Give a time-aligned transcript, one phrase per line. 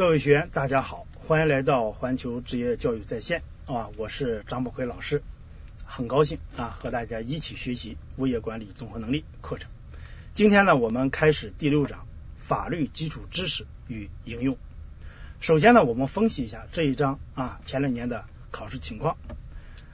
[0.00, 3.90] 各位学员，大家好，欢迎来到环球职业教育在线啊！
[3.98, 5.22] 我是张宝奎老师，
[5.84, 9.70] 很高兴啊和大家一起学习物业管理综合能力课程。
[10.32, 14.56] 今天呢，我们开始第六章法律基础知识与应用。
[15.38, 19.18] 首先呢，我们分析一下这一章啊前两年的考试情况。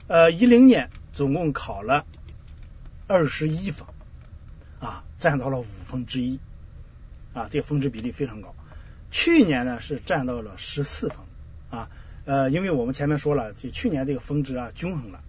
[0.07, 2.05] 呃，一零年总共考了
[3.07, 3.85] 二十一分
[4.79, 6.39] 啊，占到了五分之一
[7.33, 8.55] 啊，这个分值比例非常高。
[9.09, 11.17] 去年呢是占到了十四分
[11.69, 11.89] 啊，
[12.25, 15.21] 呃，因为我们前面说了，就去年这个分值啊均衡了，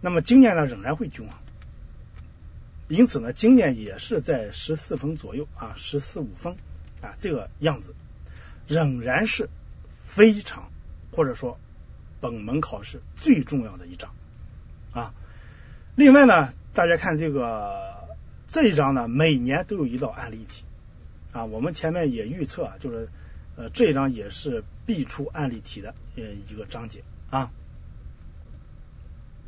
[0.00, 1.34] 那么今年呢仍然会均衡，
[2.88, 6.56] 因此呢今年也是在十四分左右啊，十四五分
[7.00, 7.94] 啊这个样子，
[8.66, 9.48] 仍然是
[10.02, 10.70] 非常
[11.12, 11.58] 或者说
[12.20, 14.10] 本门考试最重要的一章
[14.92, 15.14] 啊。
[15.94, 18.08] 另外呢，大家看这个
[18.48, 20.64] 这一章呢，每年都有一道案例题。
[21.32, 23.08] 啊，我们前面也预测啊，就是
[23.56, 27.52] 呃这一章也是必出案例题的呃一个章节啊。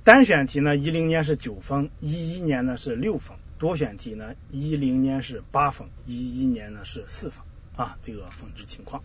[0.04, 7.44] 单选题呢，一零年是九分，一一年呢是六分；多选题呢，一零年是八分，一一年呢是四分
[7.76, 9.04] 啊，这个分值情况。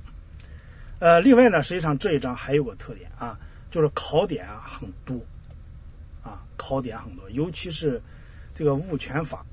[1.00, 3.40] 呃，另外呢，实际上这一章还有个特点啊，
[3.70, 5.22] 就是考点啊很多
[6.24, 8.02] 啊，考点很多，尤其是
[8.56, 9.46] 这个物权法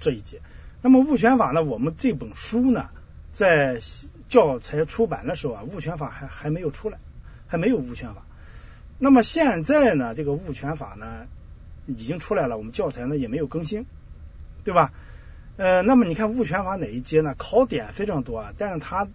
[0.00, 0.40] 这一节。
[0.86, 1.64] 那么物权法呢？
[1.64, 2.90] 我们这本书呢，
[3.32, 3.80] 在
[4.28, 6.98] 教材出版的时候啊，物权法还还没有出来，
[7.48, 8.24] 还没有物权法。
[9.00, 11.26] 那么现在呢，这个物权法呢
[11.86, 13.84] 已经出来了，我们教材呢也没有更新，
[14.62, 14.92] 对吧？
[15.56, 17.34] 呃，那么你看物权法哪一节呢？
[17.36, 19.08] 考点非常多啊，但是它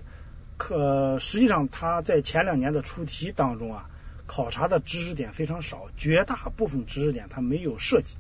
[0.58, 3.90] 可实际上它在前两年的出题当中啊，
[4.26, 8.16] 考察的知识点非常少，绝大部分知识点它没有涉及。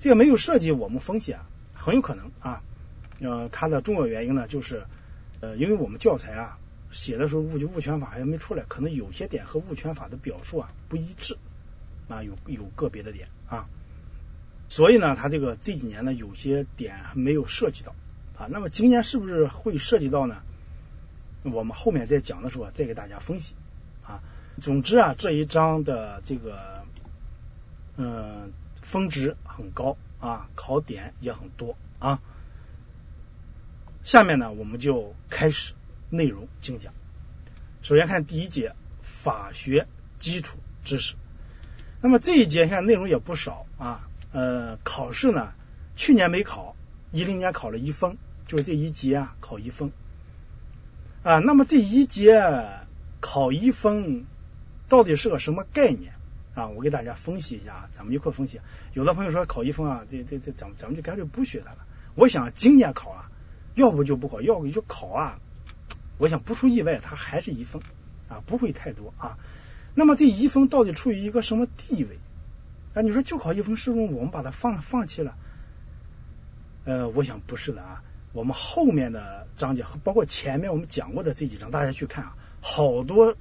[0.00, 1.46] 这个没有涉及，我们分析啊。
[1.76, 2.62] 很有可能啊，
[3.20, 4.84] 呃，它的重要原因呢，就是
[5.40, 6.58] 呃，因为我们教材啊
[6.90, 11.36] 写的时候物物权法还没出来，可能有些点和物权法的表述啊不一致
[12.08, 13.68] 啊，有有个别的点啊，
[14.68, 17.94] 所以呢，它这个这几年呢有些点还没有涉及到
[18.36, 20.42] 啊，那么今年是不是会涉及到呢？
[21.44, 23.54] 我们后面在讲的时候再给大家分析
[24.02, 24.20] 啊。
[24.60, 26.82] 总之啊，这一章的这个
[27.96, 28.52] 嗯
[28.82, 29.96] 峰值很高。
[30.26, 32.20] 啊，考点也很多啊。
[34.02, 35.74] 下面呢，我们就开始
[36.10, 36.92] 内容精讲。
[37.82, 39.86] 首先看第一节法学
[40.18, 41.14] 基础知识。
[42.00, 44.08] 那么这一节现在内容也不少啊。
[44.32, 45.54] 呃，考试呢，
[45.94, 46.76] 去年没考，
[47.10, 49.92] 一零年考了一分，就是这一节啊考一分
[51.22, 51.38] 啊。
[51.38, 52.42] 那么这一节
[53.20, 54.26] 考一分
[54.88, 56.12] 到底是个什么概念？
[56.56, 58.60] 啊，我给大家分析一下啊，咱们一块分析。
[58.94, 61.86] 有的朋友说考一分啊，这这这，咱们咱们就干脆不学它了。
[62.14, 63.30] 我想今年考啊，
[63.74, 65.38] 要不就不考，要不就考啊。
[66.16, 67.82] 我想不出意外，它还是一分
[68.30, 69.36] 啊，不会太多啊。
[69.94, 72.18] 那么这一分到底处于一个什么地位
[72.94, 73.02] 啊？
[73.02, 75.36] 你说就考一分，是不是我们把它放放弃了？
[76.86, 78.02] 呃，我想不是的啊。
[78.32, 83.36] 我们后面的章节和，包括前面我们讲过的这几章，大家去看啊，好多。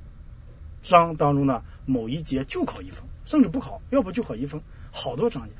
[0.85, 5.51] 章当中的，某一节就考一分，甚至不考，要不就考一分，好多章节。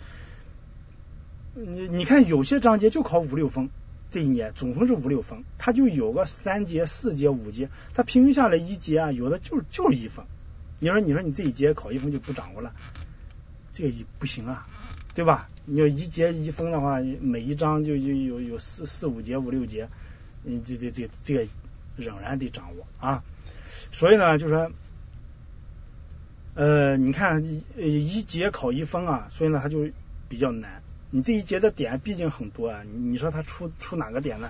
[1.56, 3.70] 你你看，有些章节就考五六分，
[4.12, 10.26] 这一年总分是五六分，它就有个三节、四节、五节，它平均下来一节啊，有的就是就是一分。
[10.80, 12.74] 你说，你说你这一节考一分就不掌握了，
[13.72, 14.68] 这个也不行啊，
[15.16, 15.50] 对吧？
[15.66, 19.90] 你要一节一分的话，每一章就就有有四四五节、五六节，
[20.44, 21.48] 你这这这这个
[21.96, 23.24] 仍然得掌握啊。
[23.92, 24.72] 所以呢，就说。
[26.56, 29.90] 呃，你看一一节考一分啊，所以呢，它就
[30.30, 30.82] 比较难。
[31.10, 34.50] 你这一节的点毕竟很多啊，你说它出出哪个点呢？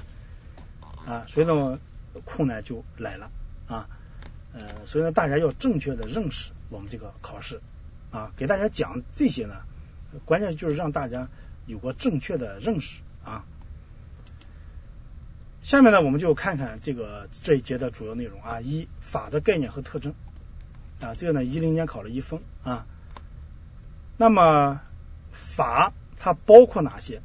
[1.08, 1.80] 啊，所以呢，
[2.24, 3.32] 困难就来了
[3.68, 3.90] 啊。
[4.54, 7.60] 呃，所以呢，大家要正确的认识我们这个考试
[8.12, 9.64] 啊，给大家讲这些呢，
[10.26, 11.28] 关键就是让大家
[11.66, 13.46] 有个正确的认识啊。
[15.64, 20.14] 下面呢，我们就看看这个这一节的主要内容啊，一法的概念和特征。
[21.02, 22.88] 啊，这个呢，一零年考了一分啊。
[24.18, 24.82] 那么
[25.32, 27.22] 法它包括哪些？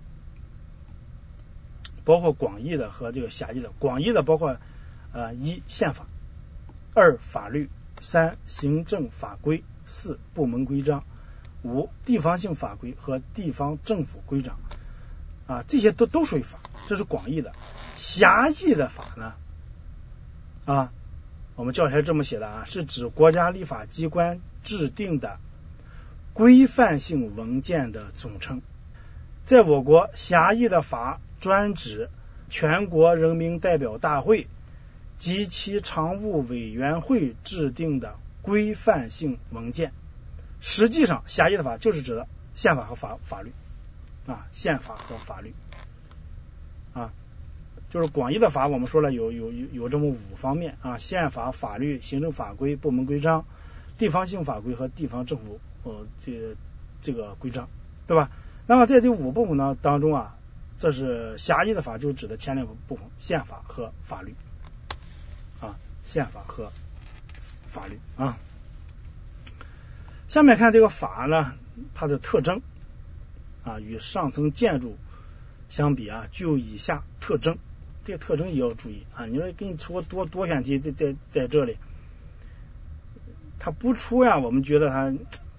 [2.04, 3.70] 包括广义的和这个狭义的。
[3.78, 4.58] 广义的包括
[5.12, 6.06] 呃一宪法，
[6.94, 7.70] 二法律，
[8.00, 11.04] 三行政法规，四部门规章，
[11.62, 14.58] 五地方性法规和地方政府规章
[15.46, 16.58] 啊，这些都都属于法，
[16.88, 17.52] 这是广义的。
[17.94, 19.34] 狭义的法呢
[20.64, 20.92] 啊。
[21.60, 25.38] 我们教材这么写的啊，是指国家立法机关制定的
[26.32, 28.62] 规范性文件的总称。
[29.42, 32.08] 在我国，狭义的法专指
[32.48, 34.48] 全国人民代表大会
[35.18, 39.92] 及其常务委员会制定的规范性文件。
[40.62, 43.52] 实际上，狭义的法就是指的宪法和法法律
[44.26, 45.52] 啊，宪法和法律，
[47.90, 53.44] 就是广义的法，我们说了有有有有这么五方面啊，宪法、法律、行政法规、部门规章、
[53.98, 56.56] 地方性法规和地方政府呃这
[57.02, 57.68] 这个规章，
[58.06, 58.30] 对吧？
[58.68, 60.36] 那么在这五部分呢当中啊，
[60.78, 64.36] 这是狭义的法，就指的前两个部分，宪法和法律
[65.60, 66.70] 啊，宪法和
[67.66, 68.38] 法律啊。
[70.28, 71.54] 下面看这个法呢，
[71.92, 72.62] 它的特征
[73.64, 74.96] 啊，与上层建筑
[75.68, 77.58] 相比啊，具有以下特征。
[78.04, 79.26] 这个特征也要注意啊。
[79.26, 81.76] 你说给你出个多多选题在在在这里，
[83.58, 85.14] 它不出呀，我们觉得它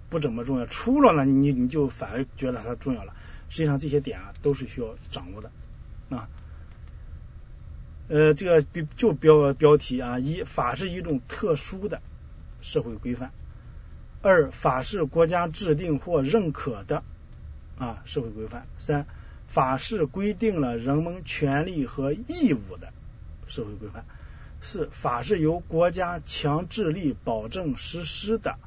[0.10, 3.14] 不怎么重要；出了呢，你你就反而觉得它重要了。
[3.50, 5.52] 实际上这些点啊，都是需要掌握的
[6.10, 6.30] 啊。
[8.08, 12.02] 呃，这个就标标题啊，一法是一种特殊的
[12.60, 13.32] 社会规范。
[14.22, 17.04] 二法是国家制定或认可的
[17.78, 18.68] 啊社会规范。
[18.78, 19.06] 三
[19.52, 22.94] 法是规定了人们权利和义务的
[23.48, 24.06] 社会规范。
[24.62, 28.58] 四法是由国家强制力保证实施的，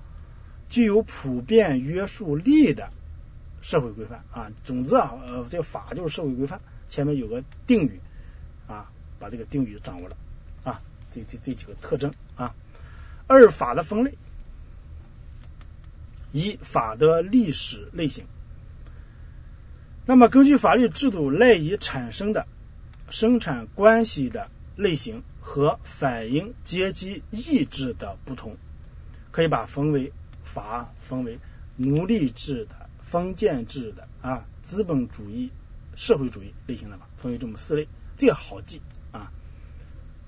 [0.68, 2.90] 具有普遍约束力的
[3.62, 4.52] 社会规范啊。
[4.62, 6.60] 总之啊，呃，这个法就是社会规范，
[6.90, 8.00] 前面有个定语
[8.66, 10.16] 啊，把这个定语掌握了
[10.64, 12.54] 啊，这这这几个特征啊。
[13.26, 14.18] 二法的分类。
[16.32, 18.26] 一法的历史类型，
[20.06, 22.46] 那么根据法律制度赖以产生的
[23.10, 28.56] 生产关系的类型和反映阶级意志的不同，
[29.30, 30.12] 可以把分为
[30.42, 31.38] 法分为
[31.76, 35.50] 奴隶制的、封建制的啊、资本主义、
[35.96, 39.32] 社会主义类型的吧，分为这么四类，这个好记啊，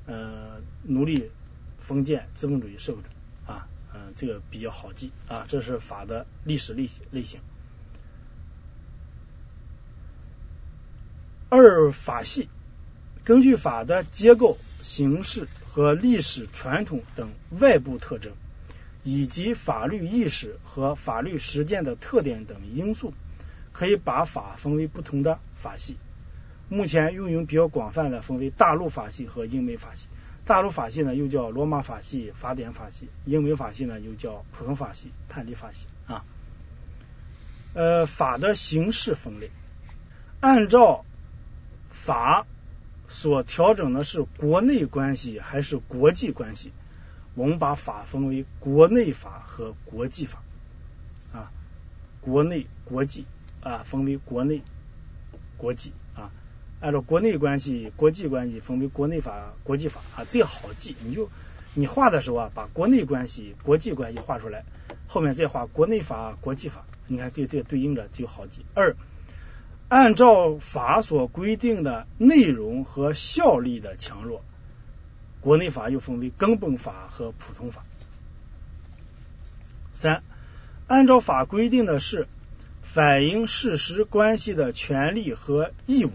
[0.07, 1.31] 呃，奴隶、
[1.79, 3.69] 封建、资本主义、社会主义啊。
[3.95, 7.41] 嗯，这个比较好记啊，这是法的历史类型类型。
[11.49, 12.49] 二法系，
[13.23, 18.33] 根据法的结构、形式和历史传统等外部特征，
[19.05, 23.15] 以及法律意识和法律实践的特点等因素，
[23.73, 25.97] 可以把法分为不同的法系。
[26.69, 30.09] 目前运用比较广泛的分为大陆法系和英美法系。
[30.45, 36.25] 大陆法系呢，又叫罗马法系、法典法系；英美法系呢，又叫普通法系、判例法系啊。
[37.75, 39.51] 呃，法的形式分类，
[40.41, 41.06] 按照
[42.07, 42.47] 法
[43.09, 46.71] 所调整的是国内关系还是国际关系，
[47.35, 50.41] 我们把法分为国内法和国际法
[51.33, 51.51] 啊，
[52.21, 53.25] 国内、国际
[53.61, 54.63] 啊，分为国内、
[55.57, 56.31] 国际啊。
[56.79, 60.95] 按照国内关系、国际关系分为国内法、国际法啊，这个好记。
[61.03, 61.29] 你就
[61.75, 64.65] 你画的时候啊，把国内关系、国际关系画出来，
[65.09, 68.65] 后面再画国内法、国际法，你看这这对应着就好记。
[68.75, 68.95] 二，
[69.89, 74.45] 按照法所规定的内容和效力的强弱，
[75.41, 77.85] 国内法又分为根本法和普通法。
[79.95, 80.23] 三，
[80.87, 82.29] 按照法规定的是
[82.83, 86.13] 反映事实关系的权利和义务。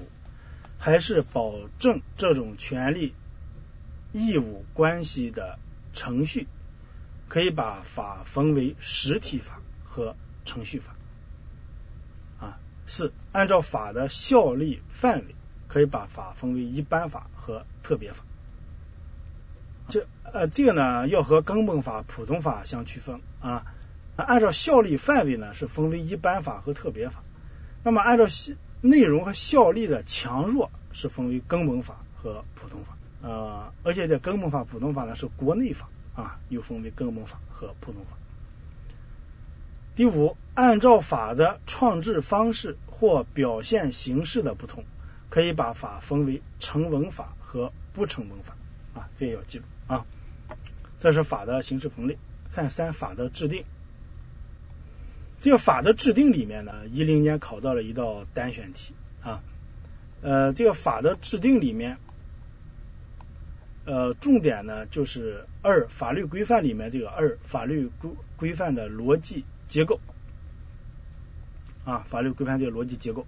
[0.84, 3.14] 还是保证这种权利
[4.14, 5.60] 义务关系的
[5.94, 6.48] 程序，
[7.28, 10.96] 可以把法分为实体法和程序法。
[12.92, 15.36] 四按照法的效力范围，
[15.70, 18.26] 可以把法分为一般法和特别法。
[19.88, 23.66] 这呃这个呢要和根本法、普通法相区分啊。
[24.18, 27.24] 按照效力范围呢是分为一般法和特别法。
[27.84, 28.26] 那么按照
[28.82, 38.18] 内容和效力的强弱是分为根本法和普通法，呃，而且这根本法、普通法呢是国内法啊，又分为根本法和普通法。
[39.96, 44.84] 第五，按照法的创制方式或表现形式的不同，
[45.30, 48.56] 可以把法分为成文法和不成文法
[48.94, 50.06] 啊，这个要记住啊。
[51.00, 52.18] 这是法的形式分类。
[52.54, 53.64] 看三法的制定。
[55.40, 59.42] 这个法的制定里面呢，一零年考到了一道单选题啊，
[60.22, 61.98] 呃，这个法的制定里面，
[63.86, 70.02] 呃，重点呢就是二法律规范里面这个二法律规规范的逻辑结构
[71.86, 73.26] 啊，法律规范这个逻辑结构。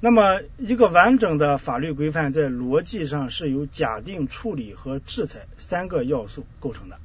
[0.00, 6.98] 那么一个完整的法律规范在逻辑上是由假定、处理和制裁三个要素构成的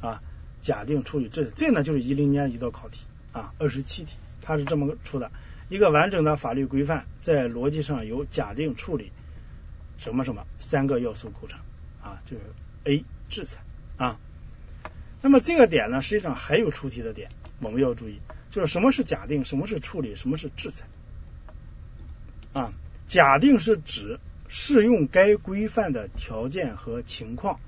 [0.00, 0.20] 啊，
[0.60, 3.04] 假定、处理、制裁，这呢就是一零年一道考题。
[3.32, 5.30] 啊，二十七题，它是这么出的：
[5.70, 9.10] 一个完整的法律规范在逻辑上由假定、处理
[9.96, 11.58] 什么什么三个要素构成
[12.02, 12.42] 啊，就是
[12.84, 13.60] A 制裁
[13.96, 14.18] 啊。
[15.22, 18.20] 那么这个点呢，实际上还有出题的点，我们要注意，
[18.52, 20.86] 就是什么是假定，什么是处理，什么是制裁
[22.52, 22.72] 啊？
[23.08, 27.58] 假定是指适用该规范的条件和情况，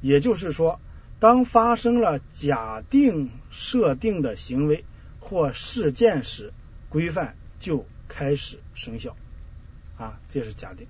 [0.00, 0.78] 也就是说，
[1.18, 4.84] 当发生了假定设定的行为
[5.18, 6.52] 或事件时，
[6.88, 9.16] 规范就开始生效
[9.96, 10.86] 啊，这是假定。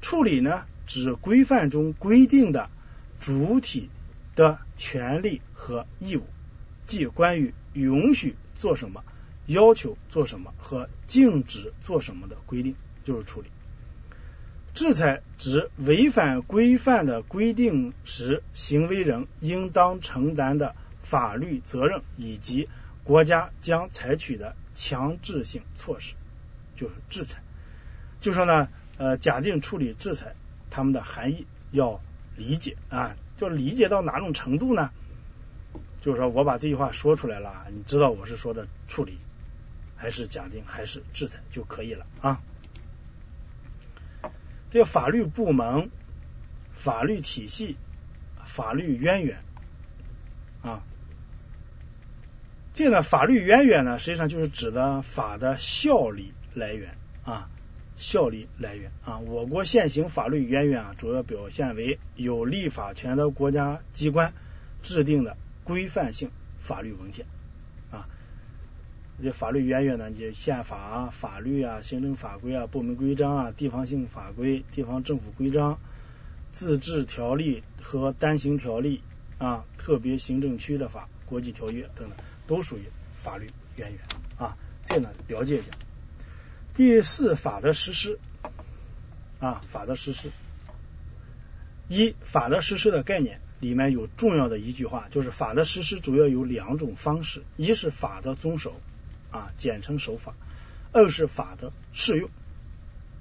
[0.00, 2.70] 处理呢，指规范中规定的
[3.18, 3.90] 主体。
[4.34, 6.24] 的权利和义务，
[6.86, 9.02] 即关于允许做什么、
[9.46, 13.48] 要求做什么和禁止做什么的规定，就是处理。
[14.72, 22.68] 制裁指违反规范的规定时，行为人应当承担的法律责任以及
[23.02, 26.14] 国家将采取的强制性措施，
[26.76, 27.42] 就是制裁。
[28.20, 30.36] 就说呢，呃，假定处理制裁，
[30.70, 32.00] 它们的含义要
[32.36, 33.16] 理解啊。
[33.36, 34.92] 就理解到哪种程度呢？
[36.02, 39.16] 就是说我把这句话说出来了，你知道我是说的处理，
[39.96, 42.42] 还是假定，还是制裁就可以了啊。
[44.68, 45.90] 这个法律部门、
[46.74, 47.76] 法律体系、
[48.44, 49.38] 法律渊源
[50.62, 50.82] 啊，
[52.74, 57.48] 这个呢，法律渊源呢，实际上就是指的法的效力来源啊。
[57.94, 64.32] 效力来源啊，我国现行法律渊源啊，主要表现为有立法权的国家机关
[64.82, 67.26] 制定的规范性法律文件
[67.90, 68.08] 啊。
[69.22, 75.78] 这法律渊源呢，就宪法啊、法律啊、行政法规啊、部门规章啊、地方性法规、地方政府规章、
[76.50, 79.00] 自治条例和单行条例
[79.38, 82.82] 啊、特别行政区的法、国际条约等等，都属于
[83.14, 84.00] 法律渊源
[84.38, 84.56] 啊。
[84.84, 85.68] 这呢，了解一下。
[86.74, 88.18] 第四，法的实施
[89.38, 90.32] 啊，法的实施。
[91.88, 98.74] 一，法的实施的概念里面有重要的一句话，就是法的实施主要有两种方式：一是法的遵守
[99.30, 100.32] 啊，简称守法；
[100.90, 102.28] 二是法的适用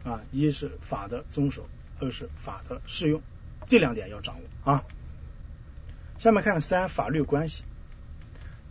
[0.04, 1.70] 啊，一是法的遵守，
[2.00, 3.22] 二是法的适用。
[3.68, 4.84] 这两点要掌握啊。
[6.18, 7.64] 下面看三，法律关系。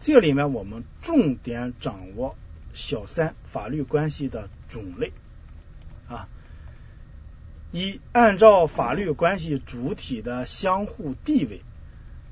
[0.01, 2.35] 这里面我们重点掌握。
[2.73, 5.13] 小三法律关系的种类
[6.09, 6.29] 啊，
[7.73, 11.63] 一按照法律关系主体的相互地位，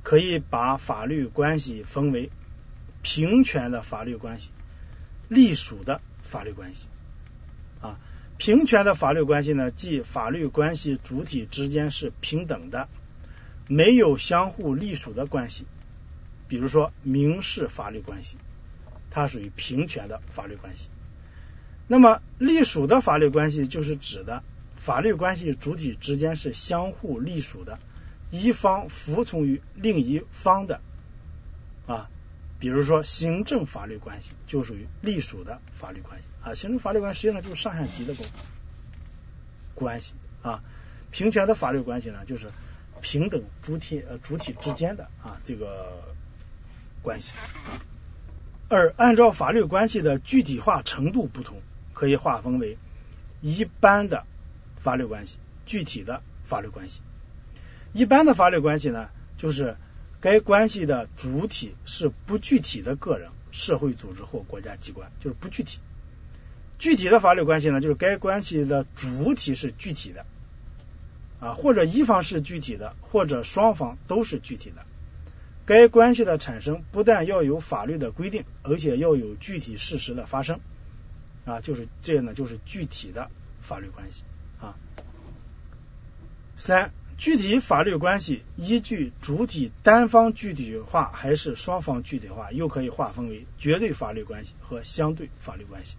[0.02, 2.30] 可以把法律关系分为
[3.02, 4.50] 平权的法律关系、
[5.28, 6.86] 隶属的法律关系
[7.80, 8.00] 啊。
[8.36, 12.88] 平权的法律关系呢，即法律关系主体之间是平等的，
[13.66, 15.66] 没有相互隶属的关系，
[16.48, 18.36] 比如说民事法律关系。
[19.10, 20.88] 它属于平权的法律关系。
[21.86, 24.42] 那么隶属的法律关系就是指的
[24.78, 27.78] 法律关系主体之间是相互隶属的，
[28.30, 30.80] 一方服从于另一方的
[31.86, 32.08] 啊，
[32.58, 36.54] 比如说行政法律关系就属于隶属的法律关系啊。
[36.54, 38.30] 行政法律关系实际上就是上下级的关
[39.74, 40.62] 关系啊。
[41.10, 42.50] 平权的法律关系呢，就是
[43.00, 46.02] 平等主体呃主体之间的啊这个
[47.02, 47.32] 关系
[47.66, 47.82] 啊。
[48.68, 51.60] 二，按照法律关系的具体化程度不同，
[51.94, 52.78] 可以划分为
[53.40, 54.24] 一般的
[54.88, 57.02] 法律关系、具体的法律关系。
[57.92, 59.76] 一般的法律关系呢，就是
[60.18, 65.78] 该关系的主体是不具体的个人、社会组织或国家机关，就是不具体。
[66.78, 70.24] 具体的法律关系呢，就是该关系的主体是具体的
[71.38, 74.86] 啊，或者一方是具体的，或者双方都是具体的。
[75.66, 80.60] 该关系的产生不但要有法律的规定，而且要有具体事实的发生
[81.44, 83.30] 啊，就是这呢，就是具体的
[83.60, 84.24] 法律关系
[84.60, 84.76] 啊。
[86.56, 95.96] 三，具体法律关系依据主体单方具体化还是双方具体化，又可以划分为绝对法律关系和相对法律关系。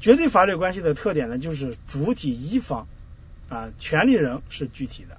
[0.00, 2.88] 绝对法律关系的特点呢，就是主体一方
[3.48, 5.18] 啊，权利人是具体的。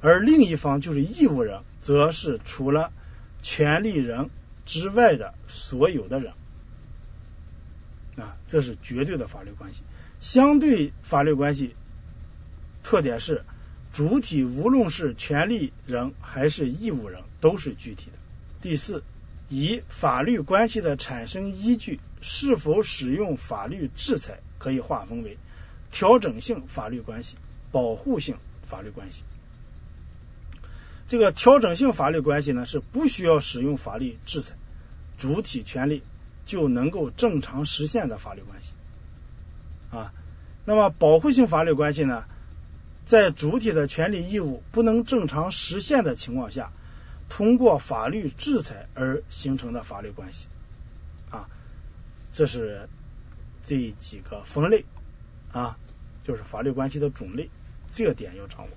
[0.00, 2.92] 而另一方就是义务人，则是除了
[3.42, 4.30] 权利人
[4.64, 6.34] 之外的所有的人
[8.16, 9.82] 啊，这是绝对的法律关系。
[10.20, 11.74] 相对法律关系
[12.82, 13.44] 特点是，
[13.92, 18.18] 主体无论是权利人还是义务人都是具体的。
[18.60, 19.02] 第四，
[19.48, 25.38] 以法律关系的产生依据是否使用法律制裁，可以划分为
[25.90, 27.36] 调整性法律关系、
[27.70, 29.22] 保护性法律关系。
[31.06, 34.56] 这个调整性法律关系呢，是不需要使用法律制裁，
[35.16, 36.02] 主体权利
[36.46, 38.72] 就能够正常实现的法律关系
[39.90, 40.12] 啊。
[40.64, 42.24] 那么保护性法律关系呢，
[43.04, 46.72] 在主体的权利义务不能正常实现的情况下，
[47.28, 50.48] 通过法律制裁而形成的法律关系
[51.30, 51.48] 啊，
[52.32, 52.88] 这是
[53.62, 54.84] 这几个分类
[55.52, 55.78] 啊，
[56.24, 57.48] 就是法律关系的种类，
[57.92, 58.68] 这个点要掌握。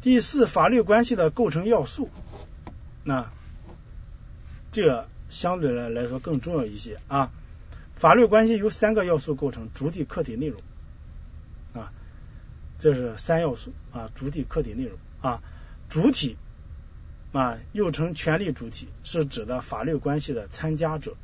[0.00, 2.10] 第四，法律关系的构成要素，
[3.04, 3.30] 那
[4.70, 7.30] 这个相对来来说更重要一些啊。
[7.98, 10.60] 法律关系由三个要素构成：主体、客体、内容
[11.74, 11.92] 啊，
[12.78, 14.10] 这是三要素啊。
[14.14, 15.42] 主体、客体、内容啊。
[15.88, 16.36] 主体
[17.32, 21.16] 啊，又称权利主体，是指的法律关系的参加者。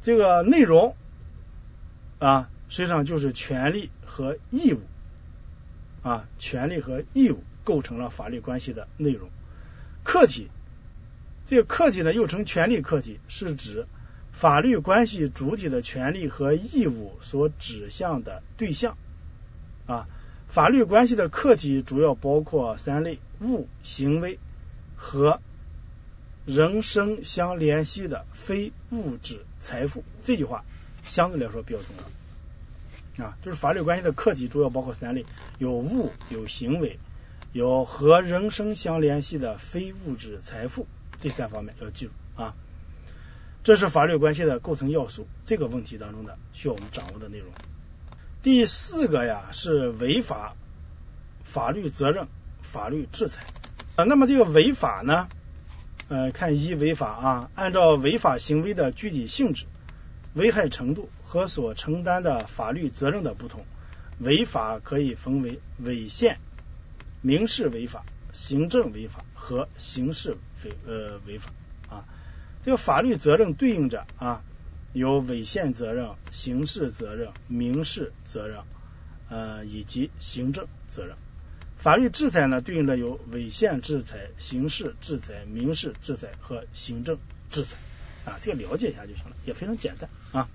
[0.00, 0.94] 这个内容
[2.18, 4.80] 啊，实际上就是权利和义务。
[6.02, 9.30] 啊，权利和义务构成了法律关系的内容。
[10.04, 10.48] 客体，
[11.44, 13.86] 这个客体呢又称权利客体，是指
[14.32, 18.96] 法律关系主体的权利和义务所指向的对象。
[19.86, 20.06] 啊，
[20.48, 24.38] 法律关系的客体主要包括三类：物、行为
[24.96, 25.40] 和
[26.46, 30.04] 人生相联系的非物质财富。
[30.22, 30.64] 这句话
[31.04, 33.24] 相对来说比较重要。
[33.24, 35.26] 啊，就是法律关系的客体主要包括三类：
[35.58, 36.98] 有物、有行为、
[37.52, 40.86] 有和人生相联系的非物质财富。
[41.18, 42.54] 这三方面要记住啊。
[43.68, 47.52] 这是法律关系的构成要素，这个问题当中的需要我们掌握的内容。
[48.42, 50.56] 第四个呀是违法、
[51.44, 52.28] 法律责任、
[52.62, 53.44] 法律制裁
[53.94, 54.04] 啊。
[54.04, 55.28] 那么这个违法呢，
[56.08, 59.66] 呃，看一违法啊，按照违法行为的具体性质、
[60.32, 61.10] 危害程度。
[61.22, 63.66] 和所承担的法律责任的不同，
[64.18, 66.38] 违法可以分为违宪、
[67.20, 71.50] 民事违法、行政违法和刑事违呃违法
[71.90, 72.06] 啊。
[72.68, 74.44] 这个法律责任对应着啊
[74.92, 78.58] 有违宪责任、刑事责任、民事责任
[79.30, 81.16] 呃以及行政责任。
[81.78, 87.78] 法律制裁呢对应着有违宪制裁、刑事制裁、民事制裁和行政制裁
[88.26, 88.36] 啊。
[88.42, 90.46] 这个了解一下就行了，也非常简单啊。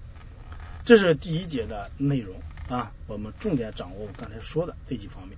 [0.86, 5.36] 这是第一节的内容啊，我们重点掌握我刚才说的这几方面。